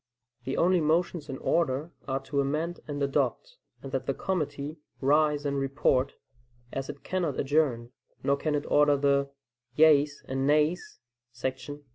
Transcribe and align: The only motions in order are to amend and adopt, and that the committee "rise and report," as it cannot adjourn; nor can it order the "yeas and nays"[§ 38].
The 0.45 0.57
only 0.57 0.81
motions 0.81 1.29
in 1.29 1.37
order 1.37 1.91
are 2.07 2.19
to 2.21 2.41
amend 2.41 2.79
and 2.87 3.03
adopt, 3.03 3.57
and 3.83 3.91
that 3.91 4.07
the 4.07 4.15
committee 4.15 4.77
"rise 4.99 5.45
and 5.45 5.59
report," 5.59 6.15
as 6.73 6.89
it 6.89 7.03
cannot 7.03 7.39
adjourn; 7.39 7.91
nor 8.23 8.35
can 8.35 8.55
it 8.55 8.65
order 8.67 8.97
the 8.97 9.29
"yeas 9.75 10.23
and 10.27 10.47
nays"[§ 10.47 10.97
38]. 11.39 11.83